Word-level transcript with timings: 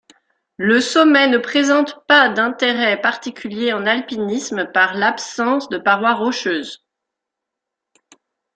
Le 0.57 0.81
sommet 0.81 1.27
ne 1.27 1.37
présente 1.37 2.03
par 2.07 2.33
d’intérêt 2.33 2.99
particulier 2.99 3.71
en 3.71 3.85
alpinisme 3.85 4.65
par 4.65 4.95
l’absence 4.95 5.69
de 5.69 5.77
paroi 5.77 6.15
rocheuse. 6.15 6.83